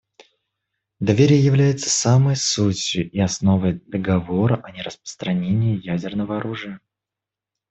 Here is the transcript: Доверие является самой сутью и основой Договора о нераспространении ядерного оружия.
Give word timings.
Доверие 0.99 1.39
является 1.45 1.91
самой 1.91 2.35
сутью 2.35 3.07
и 3.11 3.19
основой 3.19 3.83
Договора 3.85 4.59
о 4.63 4.71
нераспространении 4.71 5.79
ядерного 5.79 6.37
оружия. 6.39 6.79